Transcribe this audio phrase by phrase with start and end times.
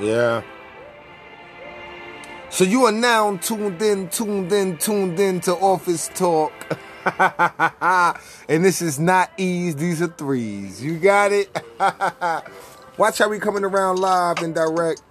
[0.00, 0.42] Yeah.
[2.48, 6.52] So you are now tuned in, tuned in, tuned in to Office Talk.
[8.48, 10.82] and this is not E's, these are threes.
[10.82, 11.48] You got it?
[12.98, 15.02] Watch how we coming around live and direct.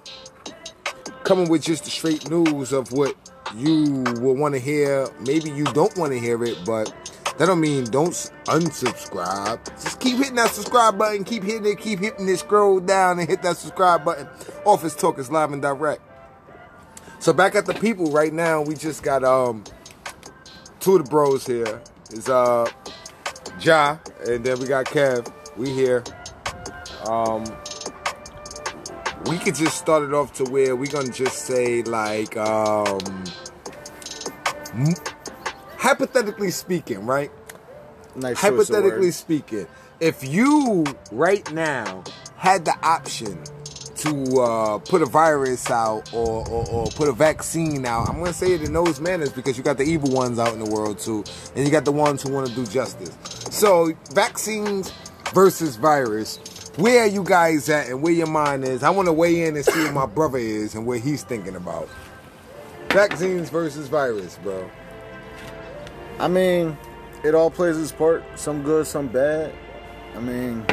[1.24, 3.16] Coming with just the straight news of what
[3.56, 5.08] you will want to hear.
[5.20, 6.92] Maybe you don't want to hear it, but
[7.40, 8.12] that don't mean don't
[8.48, 9.66] unsubscribe.
[9.82, 11.24] Just keep hitting that subscribe button.
[11.24, 11.80] Keep hitting it.
[11.80, 12.36] Keep hitting it.
[12.36, 14.28] Scroll down and hit that subscribe button.
[14.66, 16.02] Office Talk is live and direct.
[17.20, 19.64] So back at the people right now, we just got um
[20.82, 21.82] two of the bros here.
[22.12, 22.70] Is uh
[23.62, 25.32] Ja and then we got Kev.
[25.56, 26.04] We here.
[27.08, 27.46] Um
[29.28, 33.00] we could just start it off to where we gonna just say like um
[35.80, 37.32] hypothetically speaking, right?
[38.16, 39.66] Nice hypothetically speaking,
[40.00, 42.04] if you right now
[42.36, 43.42] had the option
[43.96, 48.28] to uh, put a virus out or, or, or put a vaccine out, I'm going
[48.28, 50.70] to say it in those manners because you got the evil ones out in the
[50.70, 51.24] world too,
[51.56, 53.16] and you got the ones who want to do justice.
[53.50, 54.92] So, vaccines
[55.34, 56.40] versus virus.
[56.76, 58.84] Where are you guys at and where your mind is?
[58.84, 61.56] I want to weigh in and see where my brother is and what he's thinking
[61.56, 61.90] about.
[62.90, 64.70] Vaccines versus virus, bro.
[66.20, 66.78] I mean,
[67.24, 68.24] it all plays its part.
[68.36, 69.54] Some good, some bad.
[70.16, 70.66] I mean,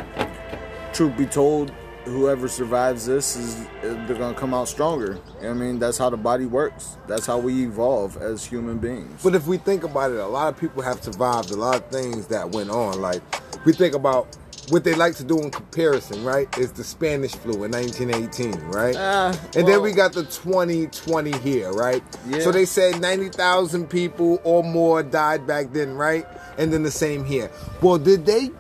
[0.93, 1.71] truth be told,
[2.05, 5.21] whoever survives this is they're gonna come out stronger.
[5.43, 6.97] I mean, that's how the body works.
[7.07, 9.23] That's how we evolve as human beings.
[9.23, 11.87] But if we think about it, a lot of people have survived a lot of
[11.91, 13.01] things that went on.
[13.01, 13.23] Like
[13.65, 14.37] we think about
[14.71, 16.49] what they like to do in comparison, right?
[16.59, 18.95] Is the Spanish flu in 1918, right?
[18.99, 22.03] Ah, and then we got the 2020 here, right?
[22.29, 22.41] Yeah.
[22.41, 26.27] So they said 90,000 people or more died back then, right?
[26.59, 27.51] And then the same here.
[27.81, 28.51] Well, did they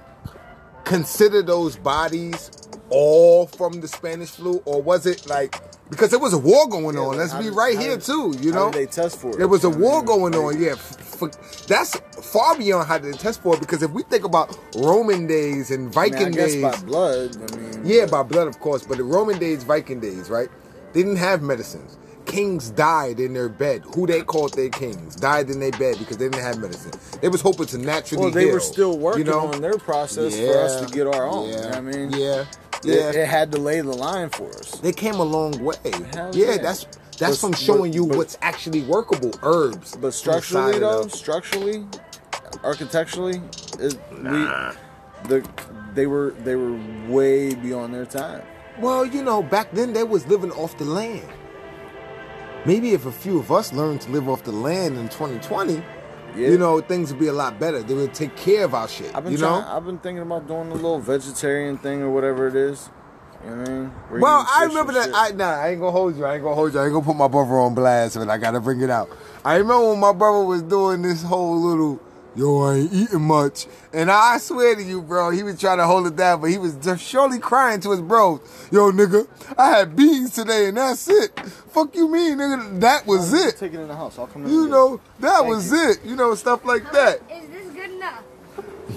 [0.84, 2.50] consider those bodies
[2.88, 5.60] all from the Spanish flu, or was it like
[5.90, 7.16] because there was a war going Yeah, on?
[7.16, 8.34] Let's be did- right here did- too.
[8.40, 9.38] You know, they test for it?
[9.38, 10.60] There was a war going on.
[10.60, 10.74] Yeah,
[11.20, 11.96] f- f- that's
[12.32, 13.60] far beyond how to test for it.
[13.60, 17.36] Because if we think about Roman days and I, mean, Viking I days, by blood.
[17.52, 18.84] I mean, yeah, by blood, of course.
[18.86, 20.48] But the Roman days, Viking days, right?
[20.92, 21.98] They didn't have medicines.
[22.26, 23.84] Kings died in their bed.
[23.94, 26.92] Who they called their kings died in their bed because they didn't have medicine.
[27.20, 28.24] They was hoping to naturally.
[28.24, 29.46] Well, they heal, were still working you know?
[29.46, 31.50] on their process for us to get our own.
[31.50, 33.10] Yeah, I mean, yeah, It, yeah.
[33.22, 34.72] it had to lay the line for us.
[34.80, 35.76] They came a long way.
[36.12, 36.58] Hell yeah, yeah.
[36.58, 36.86] that's
[37.18, 39.32] that's But- from showing but- you but- what's actually workable.
[39.42, 41.86] Herbs, But structurally, though, structurally,
[42.64, 43.40] architecturally,
[43.78, 44.46] is we
[45.28, 45.42] the
[45.94, 46.78] they were they were
[47.08, 48.42] way beyond their time.
[48.80, 51.26] Well, you know, back then they was living off the land.
[52.66, 55.82] Maybe if a few of us learned to live off the land in 2020,
[56.36, 56.48] Yeah.
[56.48, 57.82] you know, things would be a lot better.
[57.82, 59.14] They would take care of our shit.
[59.14, 59.68] I've been you trying, know.
[59.74, 62.90] I've been thinking about doing a little vegetarian thing or whatever it is.
[63.46, 63.84] You know I mean?
[64.08, 65.04] Where you Well, I remember that.
[65.06, 65.14] shit.
[65.14, 66.24] I nah, I ain't gonna hold you.
[66.24, 66.80] I ain't gonna hold you.
[66.80, 69.08] I ain't gonna put my brother on blast, but I gotta bring it out.
[69.44, 72.00] I remember when my brother was doing this whole little,
[72.34, 75.84] yo, I ain't eating much, and I swear to you, bro, he was trying to
[75.86, 78.40] hold it down, but he was just surely crying to his bros.
[78.72, 81.38] Yo, nigga, I had beans today, and that's it.
[81.70, 82.80] Fuck you mean, nigga?
[82.80, 83.56] That was I'll it.
[83.58, 84.18] Take it in the house.
[84.18, 84.50] I'll come in.
[84.50, 85.90] You know, that Thank was you.
[85.90, 86.04] it.
[86.04, 87.20] You know, stuff like that.
[87.30, 87.65] Is this good enough?
[87.65, 87.65] it.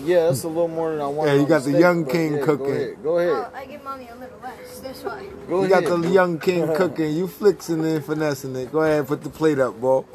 [0.09, 1.29] Yeah, that's a little more than I want.
[1.29, 2.65] Yeah, you got the steak, young king yeah, cooking.
[2.65, 3.03] Go ahead.
[3.03, 3.31] Go ahead.
[3.31, 4.79] Oh, I give mommy a little less.
[4.79, 5.25] That's why.
[5.47, 7.11] Go You got the young king cooking.
[7.15, 8.71] You flixing and finessing it.
[8.71, 10.05] Go ahead put the plate up, bro.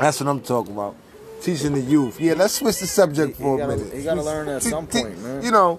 [0.00, 0.96] That's what I'm talking about.
[1.40, 2.20] Teaching the youth.
[2.20, 3.94] Yeah, let's switch the subject He- for he a gotta- minute.
[3.94, 5.42] You gotta learn at some point, man.
[5.42, 5.78] You know,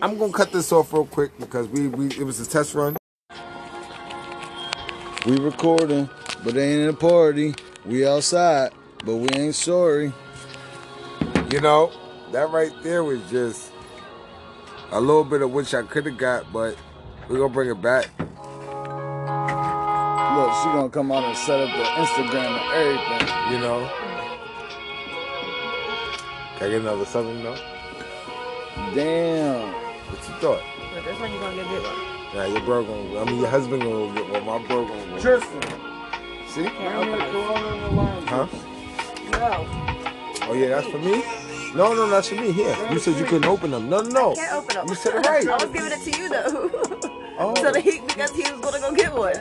[0.00, 2.96] I'm gonna cut this off real quick because we, we it was a test run.
[5.26, 6.08] We recording,
[6.44, 7.54] but ain't in a party.
[7.86, 8.72] We outside,
[9.04, 10.12] but we ain't sorry.
[11.50, 11.92] You know,
[12.34, 13.70] that right there was just
[14.90, 16.76] a little bit of which I could have got, but
[17.28, 18.10] we're gonna bring it back.
[20.34, 23.52] Look, she gonna come out and set up the Instagram and everything.
[23.52, 23.88] You know.
[26.58, 27.54] Can I get another southern though?
[28.96, 29.72] Damn.
[29.72, 30.62] What you thought?
[30.92, 31.94] But this one you gonna get big one.
[32.34, 33.20] Yeah, your bro gonna.
[33.20, 34.44] I mean, your husband gonna get one.
[34.44, 35.20] My bro gonna get one.
[35.20, 35.62] Tristan.
[36.48, 36.64] See?
[36.64, 37.20] Can't open.
[37.30, 38.26] Corona in the line.
[38.26, 38.48] Huh?
[39.30, 39.66] No.
[40.48, 41.43] Oh yeah, that's for me.
[41.74, 42.52] No, no, that's for me.
[42.52, 43.88] Here, you said you couldn't open them.
[43.90, 44.34] No, no, no.
[44.34, 44.88] Can't open them.
[44.88, 45.48] You said it right.
[45.48, 47.10] I was giving it to you though.
[47.36, 47.52] Oh.
[47.56, 49.34] so that he because he was gonna go get one.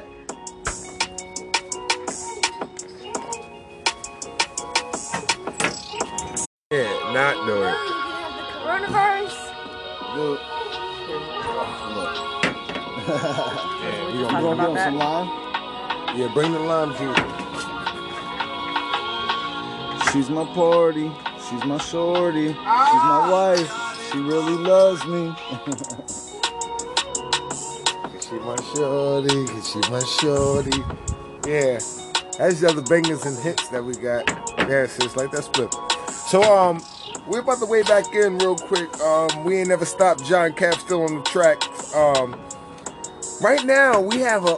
[6.71, 7.69] Yeah, not do it.
[7.69, 8.50] you can have
[8.81, 9.38] coronavirus.
[10.18, 10.39] Look.
[13.83, 15.27] Yeah, we You gonna, gonna some lime?
[16.18, 17.19] yeah, bring the lime juice.
[20.12, 21.12] She's my party.
[21.53, 22.47] She's my shorty.
[22.47, 24.09] She's my wife.
[24.11, 25.35] She really loves me.
[28.19, 30.79] She my shorty, she my shorty.
[31.47, 31.77] Yeah.
[32.39, 34.27] That's the other bangers and hits that we got.
[34.67, 35.71] Yeah, sis, like that split.
[36.09, 36.83] So um
[37.27, 38.89] we're about to way back in real quick.
[39.01, 40.25] Um we ain't never stopped.
[40.25, 41.61] John Cap still on the track.
[41.94, 42.35] Um
[43.41, 44.55] Right now we have a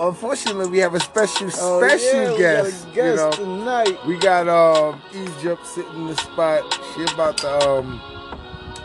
[0.00, 2.92] unfortunately we have a special Oh, special yeah, we got a guest.
[2.92, 2.96] guest
[3.38, 3.56] you know.
[3.58, 4.06] tonight.
[4.06, 6.62] We got um Egypt sitting in the spot.
[6.94, 8.00] She about to um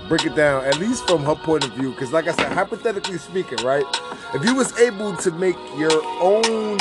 [0.08, 1.92] break it down, at least from her point of view.
[1.92, 3.86] Because like I said, hypothetically speaking, right?
[4.34, 6.78] If you was able to make your own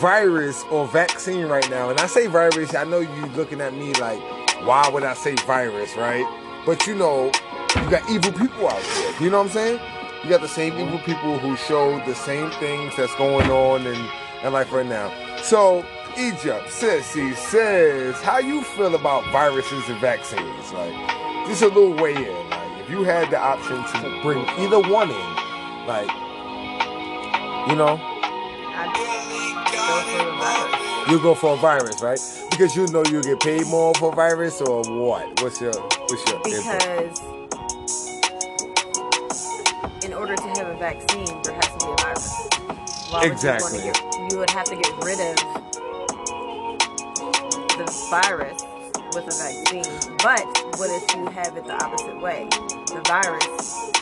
[0.00, 3.92] virus or vaccine right now, and I say virus, I know you looking at me
[3.94, 4.20] like,
[4.66, 6.24] why would I say virus, right?
[6.66, 7.26] But you know,
[7.76, 9.22] you got evil people out there.
[9.22, 9.80] You know what I'm saying?
[10.24, 14.08] You got the same evil people who show the same things that's going on in,
[14.42, 15.12] in life right now.
[15.42, 15.84] So,
[16.16, 20.72] Egypt, sissy says, how you feel about viruses and vaccines?
[20.72, 20.94] Like,
[21.46, 22.48] just a little way in.
[22.48, 25.36] Like, if you had the option to bring either one in,
[25.86, 26.08] like,
[27.68, 28.00] you know,
[31.10, 32.18] you go for a virus, right?
[32.50, 35.42] Because you know you get paid more for a virus or what?
[35.42, 36.40] What's your what's your?
[36.42, 37.43] Because in
[40.24, 42.48] order to have a vaccine, there has to be a virus.
[43.10, 43.78] Why would Exactly.
[43.78, 45.36] You, want to get, you would have to get rid of
[47.76, 48.62] the virus
[49.12, 50.16] with a vaccine.
[50.24, 50.46] But
[50.80, 52.48] what if you have it the opposite way?
[52.48, 53.92] The virus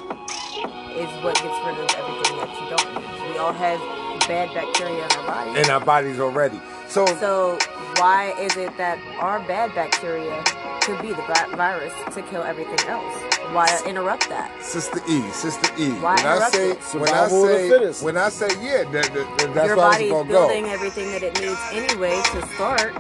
[0.95, 3.33] is what gets rid of everything that you don't need.
[3.33, 3.81] We all have
[4.29, 5.67] bad bacteria in our bodies.
[5.67, 6.61] in our bodies already.
[6.87, 7.59] So, So
[7.97, 10.41] why is it that our bad bacteria
[10.83, 11.23] could be the
[11.57, 13.32] virus to kill everything else?
[13.51, 14.51] Why interrupt that?
[14.63, 15.91] Sister E, Sister E.
[16.01, 16.79] Why when I say it?
[16.95, 19.77] when I Survival of the say when I say yeah, that, that, that- that's Your
[19.77, 20.71] where I was body's gonna building go.
[20.71, 22.95] everything that it needs anyway to start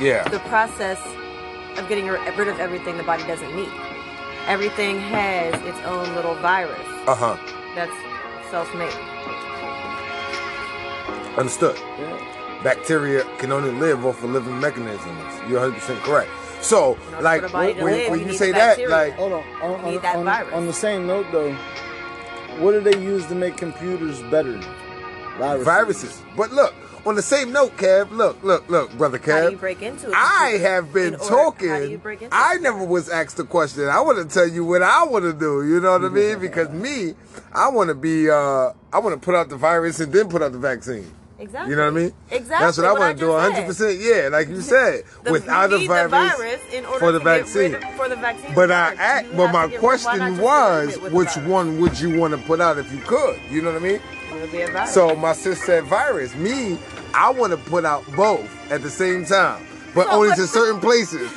[0.00, 0.28] Yeah.
[0.28, 0.98] the process
[1.78, 3.70] of getting rid of everything the body doesn't need.
[4.46, 7.36] Everything has its own little virus Uh huh.
[7.74, 7.96] that's
[8.50, 8.92] self-made.
[11.38, 11.76] Understood.
[11.98, 12.60] Yeah.
[12.62, 15.32] Bacteria can only live off of living mechanisms.
[15.48, 16.30] You're 100 percent correct.
[16.64, 18.88] So, like for the body when, to when- live, when you you say the that,
[18.90, 19.44] like Hold on.
[19.62, 21.52] On, on, that on, on the same note, though,
[22.58, 24.58] what do they use to make computers better?
[25.38, 25.64] Viruses.
[25.64, 26.22] viruses.
[26.36, 26.72] But look,
[27.04, 29.32] on the same note, Kev, look, look, look, brother Kev.
[29.32, 29.60] How do you Kev.
[29.60, 30.14] break into it?
[30.16, 31.68] I have been In order- talking.
[31.68, 33.88] How do you break into I never was asked the question.
[33.88, 35.66] I want to tell you what I want to do.
[35.66, 36.38] You know what I mean?
[36.44, 37.14] Because me,
[37.52, 38.30] I want to be.
[38.30, 41.10] uh I want to put out the virus and then put out the vaccine.
[41.38, 41.70] Exactly.
[41.70, 42.12] You know what I mean?
[42.30, 42.64] Exactly.
[42.66, 43.30] That's what I want to do.
[43.30, 43.66] 100.
[43.66, 47.12] percent Yeah, like you said, The- without you the virus, the virus in order for
[47.12, 47.72] the to get vaccine.
[47.72, 48.54] rid of, for the vaccine.
[48.54, 51.40] But I act, but my to get- why not question was, remove it with the
[51.40, 53.40] which one would you want to put out if you could?
[53.50, 54.00] You know what I mean?
[54.32, 54.94] It would be a virus.
[54.94, 56.34] So my sister said virus.
[56.36, 56.78] Me,
[57.14, 60.80] I want to put out both at the same time, but So only to certain
[60.88, 61.30] places.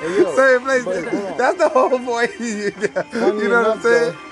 [0.00, 1.04] Hey, yo, certain places.
[1.36, 2.30] That's the whole point.
[2.40, 4.12] you Funny know what I'm saying?
[4.12, 4.27] though,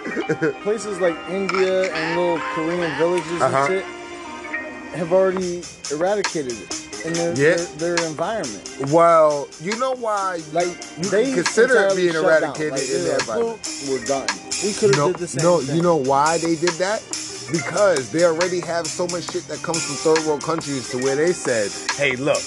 [0.63, 3.57] places like India and little Korean villages Uh-huh.
[3.59, 3.85] and shit
[4.95, 7.57] have already eradicated it in their, Yeah.
[7.57, 8.63] their, their environment.
[8.91, 10.41] Well, you know why?
[10.53, 10.69] Like
[10.99, 13.63] you they consider it being eradicated Like, in their like, environment.
[13.63, 14.29] "Boop, We're done.
[14.65, 15.77] We could have No, did the same no, thing.
[15.77, 17.03] you know why they did that?
[17.53, 21.15] Because they already have so much shit that comes from third world countries to where
[21.15, 22.43] they said, hey, look,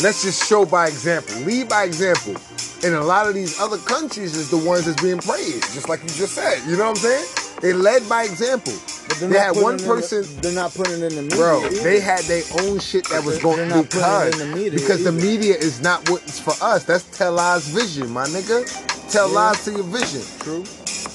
[0.00, 2.34] let's just show by example, lead by example.
[2.84, 6.02] And a lot of these other countries is the ones that's being praised, just like
[6.02, 6.62] you just said.
[6.68, 7.26] You know what I'm saying?
[7.62, 8.74] They led by example.
[9.20, 10.22] They had one person.
[10.22, 11.38] The, they're not putting it in the media.
[11.38, 11.82] Bro, either.
[11.82, 14.54] they had their own shit that was going they're not putting it because in the
[14.54, 16.84] media because the media is not what's for us.
[16.84, 18.68] That's tell lies vision, my nigga.
[19.10, 19.34] Tell Yeah.
[19.34, 20.22] lies to your vision.
[20.40, 20.64] True.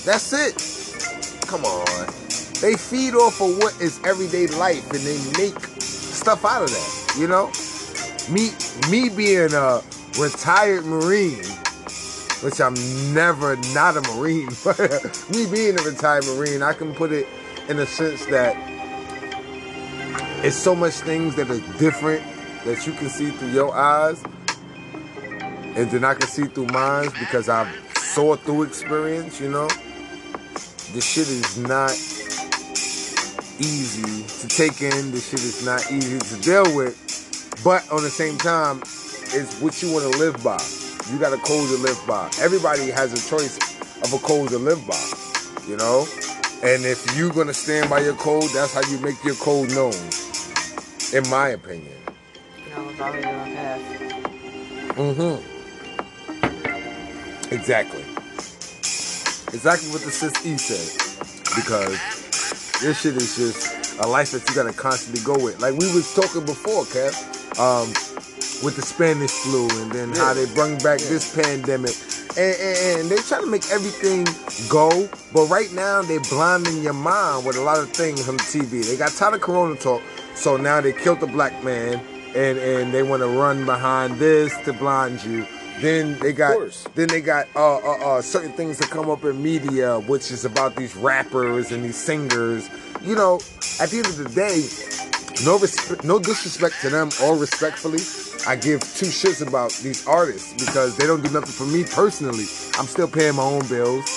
[0.06, 1.46] That's it.
[1.48, 2.08] Come on.
[2.62, 7.16] They feed off of what is everyday life and they make stuff out of that.
[7.20, 7.52] You know?
[8.30, 8.50] Me
[8.90, 9.82] me being a
[10.18, 11.44] retired Marine,
[12.42, 12.76] which I'm
[13.14, 14.80] never not a Marine, but
[15.32, 17.28] me being a retired Marine, I can put it
[17.68, 18.56] in a sense that
[20.44, 22.24] it's so much things that are different
[22.66, 24.24] that you can see through your eyes
[25.76, 29.70] and then I can see through mine because I've saw through experience, you know.
[30.92, 31.92] This shit is not
[33.60, 35.12] easy to take in.
[35.12, 36.98] This shit is not easy to deal with.
[37.64, 38.82] But on the same time,
[39.34, 40.60] it's what you want to live by.
[41.12, 42.30] You got a code to live by.
[42.40, 43.58] Everybody has a choice
[44.04, 45.00] of a code to live by,
[45.68, 46.06] you know?
[46.62, 49.70] And if you're going to stand by your code, that's how you make your code
[49.72, 49.94] known,
[51.14, 51.96] in my opinion.
[52.58, 53.22] You know, it's on
[53.56, 53.82] path.
[54.98, 55.60] Mm-hmm.
[57.54, 58.04] Exactly.
[59.54, 61.16] Exactly what the sis E said.
[61.56, 61.98] Because
[62.82, 65.60] this shit is just a life that you gotta constantly go with.
[65.60, 67.14] Like we was talking before, Kev,
[67.60, 67.92] um,
[68.64, 71.96] with the Spanish flu and then how they bring back this pandemic.
[72.38, 74.26] And, and, and they try to make everything
[74.70, 78.44] go, but right now they're blinding your mind with a lot of things on the
[78.44, 78.86] TV.
[78.86, 80.02] They got tired of Corona talk,
[80.36, 82.00] so now they killed the black man,
[82.36, 85.46] and and they want to run behind this to blind you.
[85.82, 86.56] Then they got
[86.96, 90.46] then they got uh, uh, uh, certain things that come up in media, which is
[90.46, 92.70] about these rappers and these singers.
[93.02, 93.36] You know,
[93.80, 94.60] at the end of the day,
[95.46, 98.00] no resp- no disrespect to them or respectfully.
[98.48, 102.46] I give two shits about these artists because they don't do nothing for me personally.
[102.78, 104.08] I'm still paying my own bills.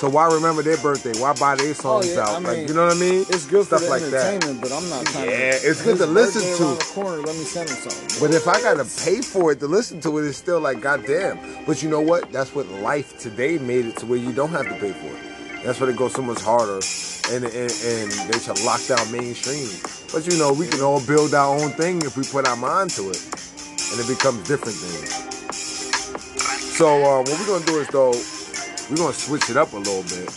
[0.00, 1.18] So why remember their birthday?
[1.20, 2.34] Why buy their songs Oh, yeah, out?
[2.34, 3.20] I like you know what I mean?
[3.30, 4.34] It's good for Stuff the like that.
[4.34, 5.70] entertainment, but I'm not trying Yeah, to.
[5.70, 6.84] it's good to listen to.
[6.92, 8.20] corner, let me send him something.
[8.20, 11.38] But if I gotta pay for it to listen to it, it's still like goddamn.
[11.66, 12.30] But you know what?
[12.30, 15.64] That's what life today made it to where you don't have to pay for it.
[15.64, 16.80] That's why it goes so much harder,
[17.32, 19.68] and and, and they should lock down mainstream.
[20.12, 22.90] But you know, we can all build our own thing if we put our mind
[22.90, 23.16] to it,
[23.92, 25.12] and it becomes different things.
[26.76, 28.12] So uh, what we're gonna do is though,
[28.90, 30.30] we're gonna switch it up a little bit.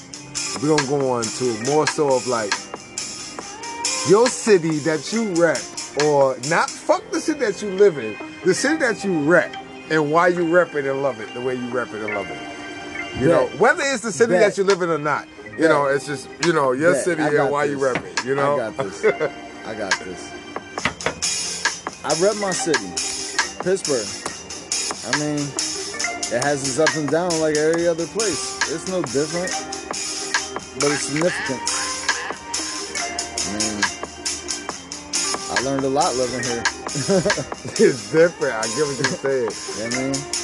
[0.62, 2.54] We're gonna go on to more so of like
[4.10, 5.58] your city that you rep,
[6.06, 8.16] or not fuck the city that you live in,
[8.46, 9.54] the city that you rep,
[9.90, 12.30] and why you rep it and love it the way you rep it and love
[12.30, 13.20] it.
[13.20, 14.42] You know, whether it's the city Bet.
[14.42, 15.28] that you live in or not.
[15.52, 15.70] You Bet.
[15.70, 17.04] know, it's just you know your Bet.
[17.04, 17.94] city and why you this.
[17.94, 18.26] rep it.
[18.26, 19.06] You know, I got this.
[19.66, 20.32] I got this.
[22.06, 22.88] I rep my city,
[23.60, 24.08] Pittsburgh.
[25.06, 28.58] I mean, it has its ups and downs like every other place.
[28.72, 29.52] It's no different,
[30.80, 31.60] but it's significant.
[33.46, 33.84] I mean,
[35.52, 36.64] I learned a lot living here.
[37.86, 38.56] it's different.
[38.56, 39.52] I get what you're saying.
[39.76, 40.40] You know what I mean?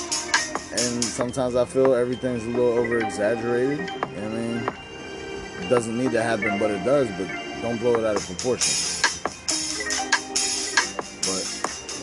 [0.77, 3.79] And sometimes I feel everything's a little over exaggerated.
[3.79, 4.69] You know I mean?
[5.61, 7.27] It doesn't need to happen, but it does, but
[7.61, 8.94] don't blow it out of proportion.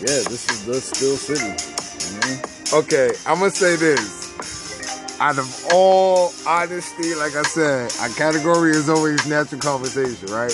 [0.02, 1.46] Yeah, this is the Steel City.
[1.46, 2.78] You know?
[2.80, 5.20] Okay, I'm gonna say this.
[5.20, 10.50] Out of all honesty, like I said, our category is always natural conversation, right?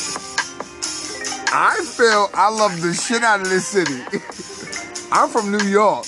[1.51, 4.03] I feel I love the shit out of this city.
[5.13, 6.05] I'm from New York,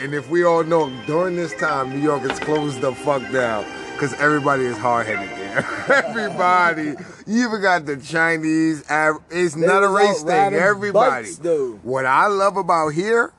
[0.00, 3.64] and if we all know, during this time, New York is closed the fuck down
[4.00, 5.58] because everybody is hard headed there.
[6.06, 6.94] everybody,
[7.26, 8.82] you even got the Chinese.
[9.30, 10.54] It's They not a race thing.
[10.54, 11.26] Everybody.
[11.26, 11.36] bikes.
[11.82, 13.30] What I love about here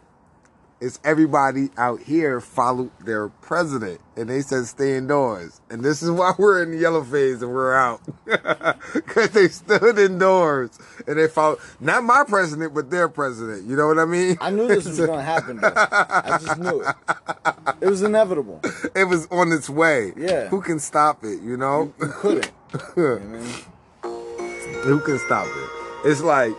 [0.81, 5.61] is everybody out here followed their president and they said stay indoors.
[5.69, 8.01] And this is why we're in the yellow phase and we're out.
[8.93, 10.71] Because they stood indoors
[11.07, 13.67] and they followed, not my president, but their president.
[13.67, 14.37] You know what I mean?
[14.41, 15.71] I knew this was going to happen, though.
[15.75, 16.95] I just knew it.
[17.81, 18.59] It was inevitable.
[18.95, 20.13] it was on its way.
[20.17, 20.47] Yeah.
[20.47, 21.93] Who can stop it, you know?
[21.99, 22.51] You couldn't.
[22.95, 23.53] You know I mean?
[24.83, 25.69] Who can stop it?
[26.09, 26.53] It's like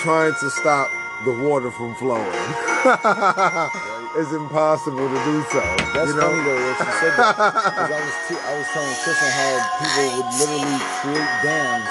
[0.00, 0.88] trying to stop
[1.26, 2.22] the water from flowing.
[4.16, 5.60] it's impossible to do so.
[5.92, 6.30] That's you know?
[6.30, 7.34] funny though what you said that.
[7.34, 9.52] 'Cause I was t- I was telling Tristan how
[9.82, 11.90] people would literally create dams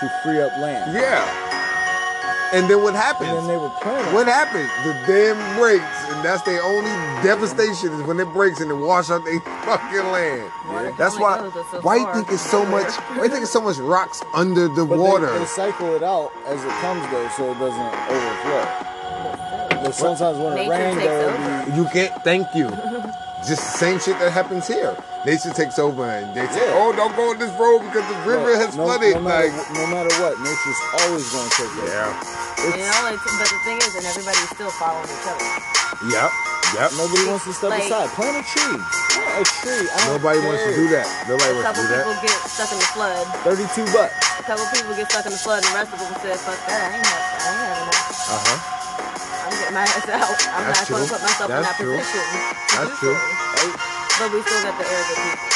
[0.00, 0.92] to free up land.
[0.94, 1.49] Yeah.
[2.52, 3.30] And then what happens?
[3.30, 4.32] And then they would plan what it.
[4.32, 4.68] happens?
[4.84, 6.90] The dam breaks, and that's their only
[7.22, 10.50] devastation is when it breaks and it wash out their fucking land.
[10.68, 11.38] Water can That's why.
[11.70, 12.90] so Why you think it's so much?
[13.16, 15.30] Why you think it's so much rocks under the But water?
[15.32, 18.86] They, they cycle it out as it comes though, so it doesn't overflow.
[19.82, 21.70] But sometimes when it rains, takes there over.
[21.70, 22.22] will be You can't.
[22.24, 22.66] Thank you.
[23.46, 24.92] Just the same shit that happens here.
[25.24, 26.76] Nature takes over, and they say, Yeah.
[26.80, 29.56] "Oh, don't go on this road because the river has no, flooded." No matter, like,
[29.56, 31.88] wh- no matter what, nature's always going to take over.
[31.88, 32.08] yeah,
[32.76, 35.44] You know, it's, but the thing is, and everybody's still following each other.
[36.12, 36.30] yep,
[36.76, 36.88] yep.
[37.00, 38.08] Nobody wants to step Like- aside.
[38.16, 38.76] Plant a tree.
[39.16, 39.84] Plant a tree.
[39.88, 41.06] I don't Nobody wants to do that.
[41.28, 42.04] Nobody A wants to do that.
[42.04, 43.24] Couple people get stuck in the flood.
[43.44, 44.14] Thirty-two bucks.
[44.40, 46.60] A couple people get stuck in the flood, and the rest of them said, "Fuck
[46.68, 46.80] that!
[46.80, 48.04] I ain't, have, I ain't having that.
[48.36, 48.79] Uh huh.
[49.70, 50.36] I'm getting my ass out.
[50.52, 51.08] I'm That's not going to true.
[51.08, 51.96] put myself in That's that true.
[51.98, 52.26] position."
[52.70, 53.14] to That's do true.
[53.14, 53.78] so.
[54.18, 55.50] But we still got the arrogant people.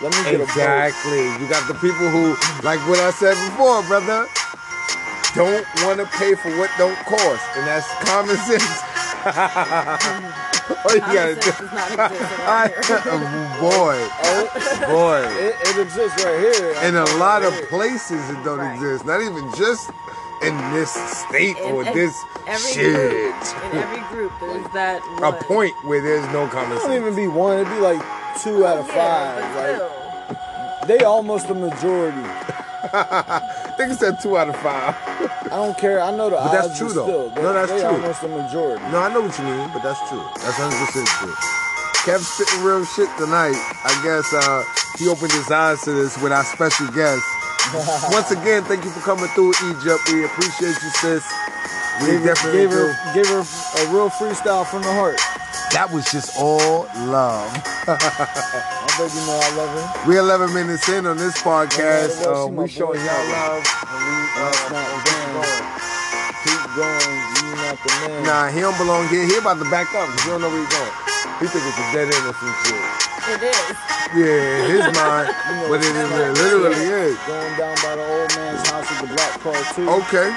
[0.00, 0.50] Let me get a boat.
[0.50, 1.24] Exactly.
[1.38, 4.26] You got the people who, like what I said before, brother,
[5.34, 8.84] don't want to pay for what don't cost, and that's common sense.
[9.24, 9.32] All
[10.84, 13.02] oh, you gotta Common do, sense does not exist I, around here.
[13.60, 14.50] boy, Oh,
[14.86, 15.22] boy.
[15.38, 16.74] it, it exists right here.
[16.88, 17.68] In a lot of Right.
[17.68, 18.74] places, it don't Right.
[18.74, 19.04] exist.
[19.06, 19.90] Not even just
[20.42, 22.16] in this state In or ev- this
[22.46, 22.94] every shit.
[23.10, 26.72] Group, in every group, there's that A point where there's no conversation.
[26.72, 27.58] It common don't even be one.
[27.58, 28.00] It'd be like
[28.42, 29.54] two out of Yeah, five.
[29.54, 30.86] but Like still.
[30.98, 32.22] they almost the majority.
[32.92, 34.94] I think it's at two out of five.
[35.46, 36.00] I don't care.
[36.00, 37.04] I know the But that's true, but though.
[37.04, 37.88] Still, they, No, that's they true.
[37.88, 38.82] almost the majority.
[38.90, 40.22] No, I know what you mean, but that's true.
[40.40, 41.34] That's 100% true.
[42.08, 43.52] Kev spitting real shit tonight.
[43.84, 44.64] I guess uh,
[44.96, 47.22] he opened his eyes to this with our special guest.
[48.10, 50.00] Once again, thank you for coming through, Egypt.
[50.10, 51.24] We appreciate you, sis.
[52.02, 55.16] We Gave, definitely gave her, gave her a real freestyle from the heart.
[55.70, 57.46] That was just all love.
[57.86, 60.08] My baby know I love her.
[60.08, 62.26] We're 11 minutes in on this podcast.
[62.26, 63.62] What, Uh, my we showing y'all love.
[63.62, 65.90] And we, that's not going.
[66.42, 67.14] Keep going.
[67.38, 68.22] You not the man.
[68.24, 69.24] Nah, he don't belong here.
[69.26, 71.09] He about to back up he don't know where he's going.
[71.40, 72.84] He think it's a dead end or some shit.
[73.32, 73.76] It is.
[74.12, 77.16] Yeah, in his mind, You know, but it's is, not it literally is.
[77.26, 79.88] Going down by the old man's house with the black car too.
[79.88, 80.28] Okay.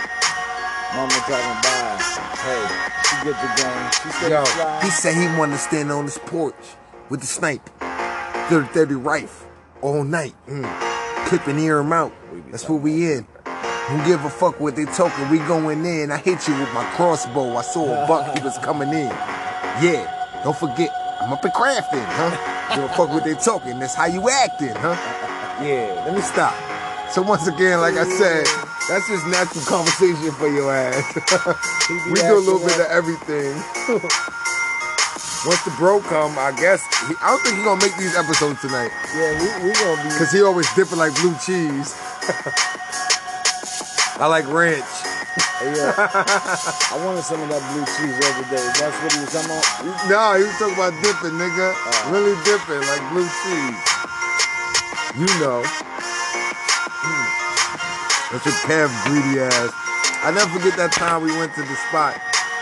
[0.96, 2.00] Mama driving by.
[2.40, 2.64] Hey,
[3.04, 3.92] she get the gun.
[3.92, 4.82] She said Yo, fly.
[4.84, 6.56] he said he wanted to stand on his porch
[7.10, 7.68] with the snipe,
[8.50, 9.48] 30 30 rifle,
[9.82, 10.36] all night.
[10.48, 11.26] Mm.
[11.28, 12.14] Clipping ear him out.
[12.52, 13.28] That's what we in.
[13.88, 15.30] Who give a fuck what they talking?
[15.30, 16.12] We going in.
[16.12, 17.58] I hit you with my crossbow.
[17.58, 18.38] I saw a buck.
[18.38, 19.10] He was coming in.
[19.82, 20.90] Yeah, don't forget.
[21.22, 22.76] I'm up at crafting, huh?
[22.76, 23.80] Give a fuck what they talking.
[23.80, 24.96] That's how you acting, huh?
[25.64, 26.54] Yeah, let me stop.
[27.12, 28.46] So once again, like I said,
[28.90, 31.04] that's just natural conversation for your ass.
[32.12, 33.54] We do a little bit of everything.
[35.46, 38.62] Once the bro come, I guess he, I don't think he gonna make these episodes
[38.62, 40.08] tonight Yeah, we, we gonna be.
[40.10, 41.94] because he always dipping like blue cheese.
[44.16, 44.88] I like ranch.
[45.64, 45.96] Yeah.
[46.92, 48.64] I wanted some of that blue cheese the other day.
[48.78, 50.12] That's what he was talking about.
[50.12, 51.72] Nah, he was talking about dipping, nigga.
[51.74, 52.12] Uh.
[52.12, 53.80] really dipping like blue cheese.
[55.18, 55.64] You know.
[55.64, 57.26] Mm.
[58.30, 59.72] That's your Kev greedy ass.
[60.22, 62.16] I never forget that time we went to the spot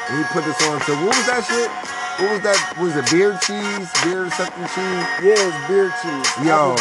[0.10, 1.91] and he put this on to what was that shit?
[2.20, 2.78] What was that?
[2.80, 3.90] Was it beer cheese?
[4.04, 5.06] Beer something cheese?
[5.24, 6.46] Yeah, it's beer cheese.
[6.46, 6.76] Yo,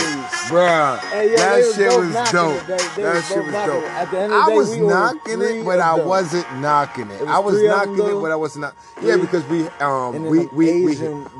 [0.51, 2.57] bruh, Hey, yo, that shit was dope.
[2.57, 2.67] it.
[2.67, 3.85] They- they that shit was dope.
[3.85, 7.23] At the end of the I was knocking it, but I wasn't knocking it.
[7.27, 8.75] I was three of them, knocking it, but I was not.
[9.01, 10.97] Yeah, because we um we we we,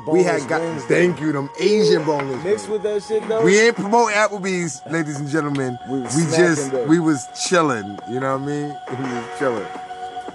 [0.07, 2.43] we had got thank you them Asian boneless.
[2.43, 3.43] Mixed with that shit though.
[3.43, 5.77] We ain't promote Applebee's, ladies and gentlemen.
[5.89, 6.01] We
[6.35, 7.99] just we was chilling.
[8.09, 8.77] You know what I mean?
[8.97, 9.67] We was chilling.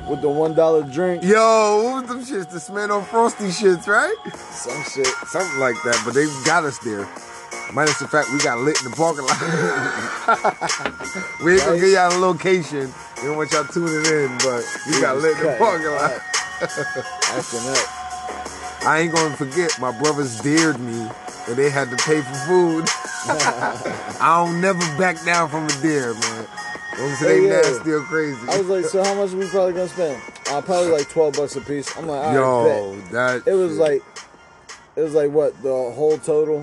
[0.08, 1.22] With the one dollar drink.
[1.22, 2.48] Yo, what was them shits?
[2.48, 4.14] The Smano Frosty shits, right?
[4.50, 5.06] Some shit.
[5.28, 7.08] Something like that, but they got us there.
[7.72, 9.40] Minus the fact we got lit in the parking lot.
[11.44, 12.92] we ain't gonna give y'all a location.
[13.16, 16.20] We don't want y'all tuning in, but we got lit in the parking lot.
[16.62, 18.86] Acting up.
[18.86, 21.08] I ain't gonna forget, my brothers dared me
[21.48, 22.84] and they had to pay for food.
[24.20, 26.46] I don't never back down from a dare, man.
[26.98, 27.48] Long as it Hey, yeah.
[27.60, 28.38] nasty or crazy.
[28.48, 30.22] I was like, so how much are we probably gonna spend?
[30.50, 31.94] Uh, probably like twelve bucks a piece.
[31.96, 33.46] I'm like, right, Yo, that.
[33.46, 33.80] It was shit.
[33.80, 34.02] like,
[34.96, 36.62] it was like what the whole total?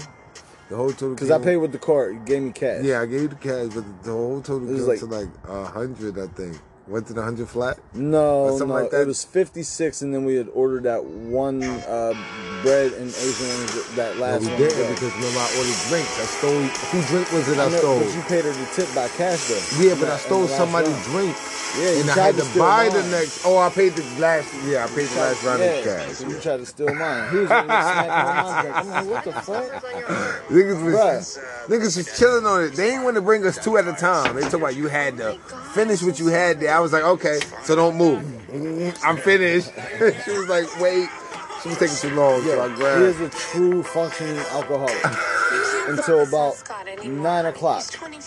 [0.70, 1.10] the whole total.
[1.16, 2.14] Because I paid with the card.
[2.16, 2.84] You gave me cash.
[2.84, 5.66] Yeah, I gave you the cash, but the, whole total came like- to like a
[5.66, 6.58] hundred, I think.
[6.86, 7.80] Went to the hundred flat.
[7.94, 9.02] No, something no, like that?
[9.04, 12.14] it was 56, and then we had ordered that one uh,
[12.62, 14.58] bread and Asian wings, that No, last we one.
[14.58, 16.20] didn't because remember I ordered drinks.
[16.20, 16.62] I stole.
[16.92, 17.58] Who drink was it?
[17.58, 18.00] I, I know, stole.
[18.04, 19.82] But you paid her the tip by cash though.
[19.82, 21.04] yeah, but I stole somebody's round.
[21.06, 21.38] drink.
[21.80, 23.46] Yeah, you and I tried had to to steal buy the next.
[23.46, 24.54] Oh, I paid the last.
[24.68, 26.12] Yeah, I paid the last round yeah, in cash.
[26.18, 27.32] so you tried to steal mine.
[27.32, 27.74] He was over on my.
[27.74, 29.84] I'm like, what the fuck?
[30.50, 31.66] Niggas was, Bruh.
[31.68, 32.74] niggas was chilling on it.
[32.76, 34.36] They ain't want to bring us two at a time.
[34.36, 35.34] They talk about you had to
[35.74, 36.73] finish what you had there.
[36.74, 38.24] I was like, okay, so don't move.
[38.24, 39.06] Mm-hmm.
[39.06, 39.70] I'm finished.
[40.26, 41.08] she was like, wait.
[41.62, 43.00] She was taking too long, so I grabbed.
[43.00, 44.98] He is a true functioning alcoholic.
[45.88, 46.56] Until about
[47.06, 47.84] nine o'clock,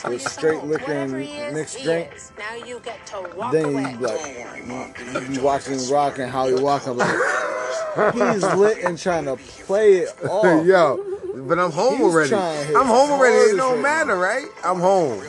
[0.07, 1.13] with straight liquor and
[1.55, 2.11] mixed drink.
[2.39, 6.87] Now you get to walk Then you like, you watching Rock and how he walk.
[6.87, 10.67] I'm like, he's lit and trying to play it off.
[10.67, 10.97] Yo,
[11.37, 12.35] but I'm home He already.
[12.35, 13.35] I'm home already.
[13.37, 14.47] It hardest don't right matter, right?
[14.65, 15.23] I'm home.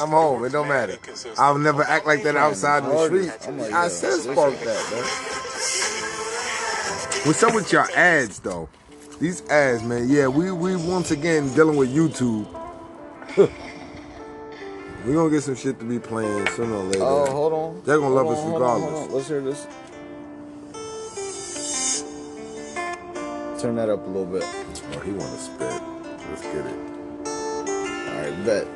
[0.00, 0.44] I'm home.
[0.44, 0.96] It don't matter.
[1.36, 3.32] I'll never act like that outside in the street.
[3.46, 5.04] I'm I said this spark that, man.
[7.26, 8.68] What's up with your ads though?
[9.20, 10.08] These ads, man.
[10.08, 12.46] Yeah, we we once again dealing with YouTube.
[13.36, 17.02] we gonna get some shit to be playing sooner or later.
[17.02, 17.82] Oh, hold on.
[17.84, 19.10] They're gonna love Hold us on, hold on, hold regardless.
[19.10, 19.14] on.
[19.14, 19.66] Let's hear this.
[23.62, 24.44] Turn that up a little bit.
[25.04, 25.82] He wanna spit.
[26.30, 26.78] Let's get it.
[28.08, 28.66] All right, bet.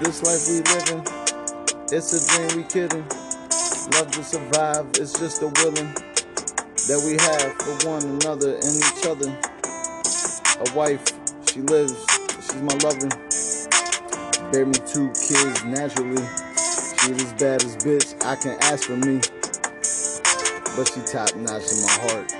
[0.00, 1.02] This life we living,
[1.92, 3.04] it's a dream we kidding.
[3.92, 5.92] Love to survive, it's just a willing
[6.86, 9.30] that we have for one another and each other.
[10.60, 11.04] A wife,
[11.50, 11.94] she lives,
[12.36, 13.08] she's my lover.
[14.52, 16.24] Bear me two kids naturally.
[16.56, 19.20] She as bad as bitch, I can ask for me.
[20.76, 22.32] But she top notch in my heart.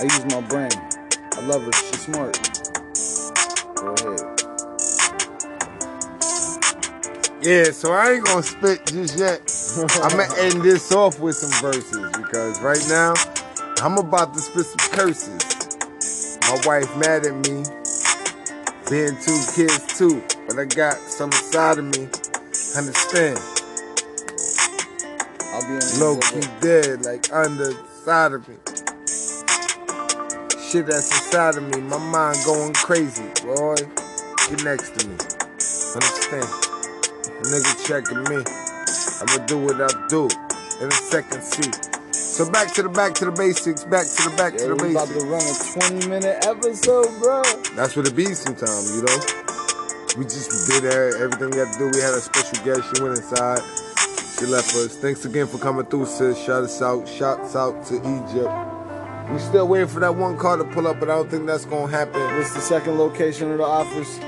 [0.00, 0.72] I use my brain.
[1.32, 1.72] I love her.
[1.72, 2.36] She's smart.
[3.76, 4.40] Go ahead.
[7.42, 9.40] Yeah, so I ain't gonna spit just yet.
[10.02, 13.14] I'm gonna end this off with some verses because right now
[13.78, 16.38] I'm about to spit some curses.
[16.42, 17.64] My wife mad at me,
[18.90, 22.08] being two kids too, but I got some inside of me.
[22.76, 23.38] Understand?
[25.60, 27.72] I'll be in Low key dead, like under
[28.04, 28.56] side of me.
[30.70, 33.24] Shit that's inside of me, my mind going crazy.
[33.44, 33.74] Boy,
[34.48, 35.14] get next to me.
[35.94, 36.48] Understand?
[37.44, 38.42] Nigga checking me.
[39.20, 40.28] I'ma do what I do
[40.80, 41.88] in a second seat.
[42.14, 44.84] So back to the back to the basics, back to the back Yeah, to the
[44.84, 45.74] we about basics.
[45.74, 47.42] to run a 20 minute episode, bro.
[47.76, 49.18] That's what it be sometimes, you know.
[50.16, 51.90] We just did everything we had to do.
[51.92, 52.96] We had a special guest.
[52.96, 53.60] She went inside.
[54.40, 54.96] She left us.
[54.96, 56.38] Thanks again for coming through, sis.
[56.42, 57.06] Shout us out.
[57.06, 58.50] Shouts out to Egypt.
[59.30, 61.66] We still waiting for that one car to pull up, but I don't think that's
[61.66, 62.22] gonna happen.
[62.40, 64.18] It's the second location of the office?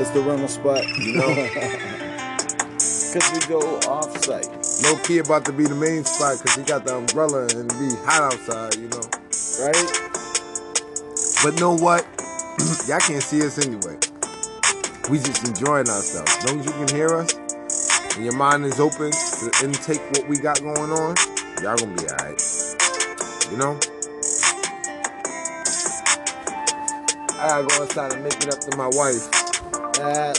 [0.00, 0.86] It's the rental spot.
[0.96, 1.26] You know,
[3.14, 4.46] Because we go off site.
[4.82, 7.78] no key about to be the main spot because he got the umbrella and it
[7.80, 8.76] be hot outside.
[8.76, 9.02] You know,
[9.58, 9.90] Right?
[11.42, 12.06] but know what?
[12.88, 13.98] Y'all can't see us anyway.
[15.10, 16.36] We just enjoying ourselves.
[16.38, 17.34] As long as you can hear us
[18.20, 21.16] your mind is open to intake what we got going on,
[21.62, 22.42] y'all gonna be alright.
[23.50, 23.78] You know?
[27.32, 29.28] I gotta go inside and make it up to my wife.
[30.00, 30.34] Uh,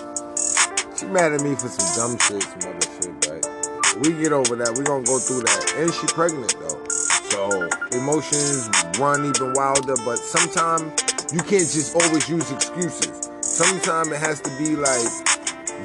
[0.97, 4.55] She mad at me for some dumb shit, some other shit, but we get over
[4.55, 4.77] that.
[4.77, 5.73] We gonna go through that.
[5.77, 6.79] And she pregnant though.
[7.29, 10.93] So emotions run even wilder, but sometimes
[11.33, 13.29] you can't just always use excuses.
[13.41, 15.11] Sometimes it has to be like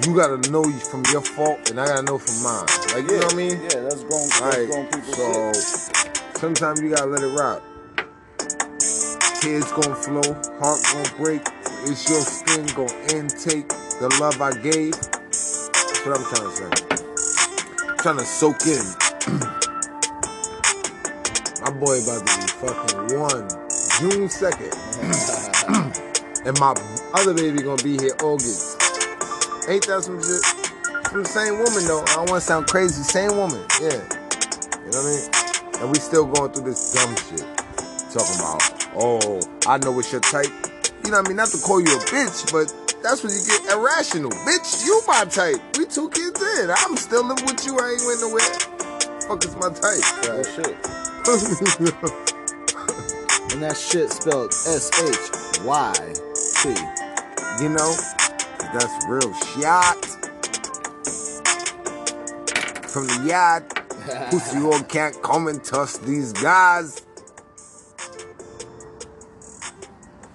[0.06, 2.66] you gotta know you from your fault and I gotta know from mine.
[2.94, 3.60] Like you know what I mean?
[3.62, 4.68] Yeah, that's grown, that's Right.
[4.68, 6.20] grown people So shit.
[6.36, 7.62] sometimes you gotta let it rock.
[9.40, 11.42] Tears gonna flow, heart gonna break.
[11.84, 13.68] It's your skin gonna intake
[14.00, 14.92] the love I gave.
[14.92, 16.70] That's what I'm trying to say.
[17.88, 18.84] I'm trying to soak in.
[21.62, 23.48] My boy about to be fucking one
[24.00, 24.72] June 2nd.
[26.46, 26.74] and my
[27.14, 28.69] other baby gonna be here August.
[29.68, 30.42] Ain't that some shit?
[31.10, 32.02] From the same woman though.
[32.02, 33.02] I don't wanna sound crazy.
[33.02, 33.60] Same woman.
[33.80, 33.92] Yeah.
[33.92, 35.82] You know what I mean?
[35.82, 37.46] And we still going through this dumb shit.
[38.10, 38.62] Talking about,
[38.96, 40.50] oh, I know it's your type.
[41.04, 41.36] You know what I mean?
[41.36, 44.30] Not to call you a bitch, but that's when you get irrational.
[44.48, 45.60] Bitch, you my type.
[45.78, 46.70] We two kids in.
[46.70, 47.78] I'm still living with you.
[47.78, 48.50] I ain't went nowhere.
[49.28, 50.04] Fuck is my type.
[50.26, 50.46] Right?
[50.56, 52.26] shit.
[53.52, 55.92] And that shit spelled S H Y
[56.62, 56.68] T.
[57.62, 58.19] you know?
[58.72, 60.04] That's real shot.
[62.88, 63.76] From the yacht.
[64.30, 67.02] Pussy all can't come and touch these guys.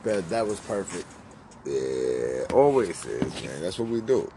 [0.04, 1.06] Bet that was perfect.
[1.66, 3.62] Yeah, always is, man.
[3.62, 4.32] That's what we do.